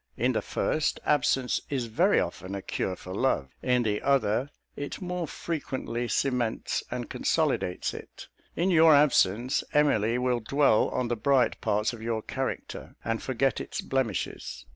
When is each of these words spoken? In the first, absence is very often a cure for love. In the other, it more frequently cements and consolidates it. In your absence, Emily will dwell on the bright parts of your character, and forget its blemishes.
In 0.17 0.31
the 0.31 0.41
first, 0.41 0.99
absence 1.05 1.61
is 1.69 1.85
very 1.85 2.19
often 2.19 2.55
a 2.55 2.63
cure 2.63 2.95
for 2.95 3.13
love. 3.13 3.49
In 3.61 3.83
the 3.83 4.01
other, 4.01 4.49
it 4.75 4.99
more 4.99 5.27
frequently 5.27 6.07
cements 6.07 6.83
and 6.89 7.07
consolidates 7.07 7.93
it. 7.93 8.27
In 8.55 8.71
your 8.71 8.95
absence, 8.95 9.63
Emily 9.75 10.17
will 10.17 10.39
dwell 10.39 10.89
on 10.89 11.07
the 11.07 11.15
bright 11.15 11.61
parts 11.61 11.93
of 11.93 12.01
your 12.01 12.23
character, 12.23 12.95
and 13.05 13.21
forget 13.21 13.61
its 13.61 13.79
blemishes. 13.79 14.65